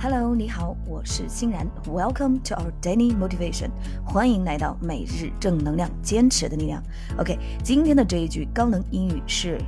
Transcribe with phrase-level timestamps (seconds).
[0.00, 1.66] Hello，你好，我是欣然。
[1.86, 3.70] Welcome to our daily motivation，
[4.04, 6.82] 欢迎来到每日正能量，坚持的力量。
[7.18, 9.58] OK，今天的这一句高能英语是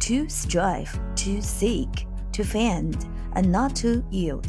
[0.00, 1.88] To strive, to seek,
[2.32, 2.94] to find,
[3.34, 4.44] and not to yield.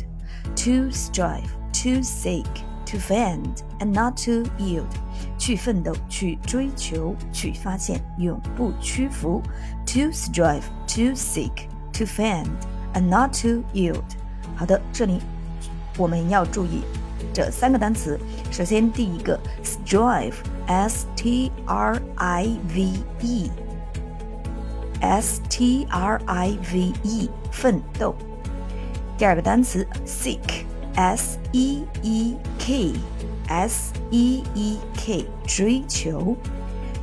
[0.55, 2.45] To strive, to seek,
[2.85, 4.89] to find, and not to yield.
[5.37, 9.41] 去奋斗，去追求，去发现，永不屈服。
[9.87, 12.47] To strive, to seek, to find,
[12.93, 14.03] and not to yield.
[14.56, 15.18] 好的，这里
[15.96, 16.82] 我们要注意
[17.32, 18.18] 这三个单词。
[18.50, 22.92] 首先，第一个 strive，s t r i v
[25.00, 28.14] e，s t r i v e，奋斗。
[29.18, 36.36] 第二个单词 seek，s e e k，s e e k，追求。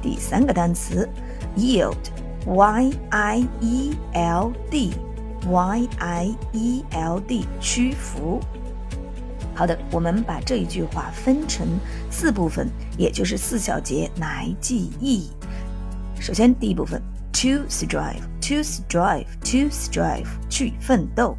[0.01, 1.09] 第三个单词
[1.57, 4.93] yield，y i e l d。
[5.47, 8.39] Y I E L D 屈服。
[9.55, 11.67] 好的，我们把这一句话分成
[12.09, 15.29] 四部分，也就是四小节来记忆。
[16.19, 17.01] 首先，第一部分
[17.33, 21.37] ，to strive，to strive，to strive，去奋斗。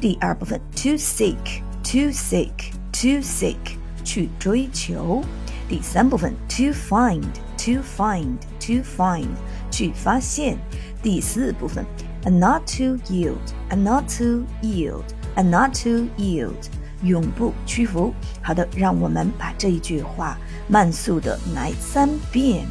[0.00, 3.56] 第二部分，to seek，to seek，to seek，
[4.04, 5.22] 去追求。
[5.68, 9.28] 第三部分，to find，to find，to find，
[9.70, 10.58] 去发现。
[11.02, 11.84] 第四部分。
[12.23, 15.03] and not to yield, and not to yield,
[15.35, 16.69] and not to yield，
[17.03, 18.13] 永不屈服。
[18.41, 22.65] 好的，让我们把这一句话慢速的来三遍。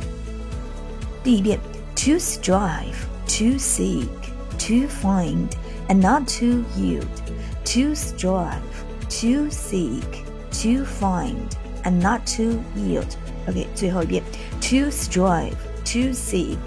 [1.23, 1.59] 第一遍：
[1.95, 4.09] to strive, to seek,
[4.59, 5.49] to find,
[5.89, 7.07] and not to yield.
[7.65, 8.61] To strive,
[9.09, 11.49] to seek, to find,
[11.85, 13.17] and not to yield.
[13.47, 14.23] OK，最后一遍：
[14.61, 16.59] to strive, to seek,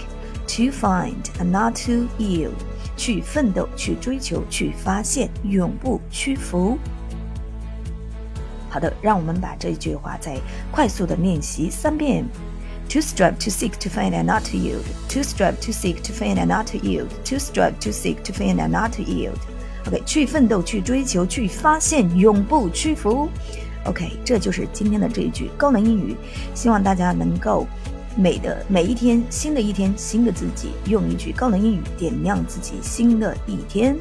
[0.48, 2.56] to find, and not to yield.
[3.03, 6.79] 去奋斗，去追求，去发现，永不屈服。
[8.71, 10.37] 好的，让我们把这句话再
[10.71, 12.25] 快速的练习三遍。
[12.91, 14.85] To strive, to seek, to find, and not to yield.
[15.09, 17.09] To strive, to seek, to find, and not to yield.
[17.25, 19.39] To strive, to seek, to find, and not to yield.
[19.89, 23.29] OK，去奋斗，去追求，去发现，永不屈服。
[23.87, 26.15] OK，这就是今天的这一句高能英语，
[26.55, 27.67] 希望大家能够。
[28.17, 33.97] 美的每一天，新的一天，新的自己，用一句高能英语点亮自己新的一天。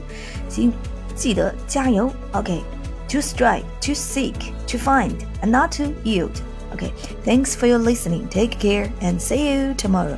[0.50, 0.72] 新
[1.16, 4.36] 记得加油，OK？To strive, to seek,
[4.68, 6.42] to find, and not to yield.
[6.74, 6.94] OK?
[7.26, 8.28] Thanks for your listening.
[8.30, 10.18] Take care and see you tomorrow.